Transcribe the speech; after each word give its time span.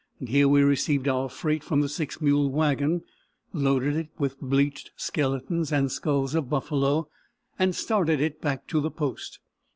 Here 0.25 0.47
we 0.47 0.63
received 0.63 1.07
our 1.07 1.29
freight 1.29 1.63
from 1.63 1.81
the 1.81 1.87
six 1.87 2.19
mule 2.19 2.49
wagon, 2.49 3.03
loaded 3.53 3.95
it 3.95 4.09
with 4.17 4.41
bleached 4.41 4.89
skeletons 4.95 5.71
and 5.71 5.91
skulls 5.91 6.33
of 6.33 6.49
buffalo, 6.49 7.07
and 7.59 7.75
started 7.75 8.19
it 8.19 8.41
back 8.41 8.65
to 8.69 8.81
the 8.81 8.89
post. 8.89 9.37